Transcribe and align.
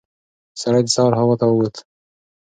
سړی 0.61 0.81
د 0.85 0.89
سهار 0.95 1.13
هوا 1.19 1.35
ته 1.39 1.45
ووت. 1.47 1.75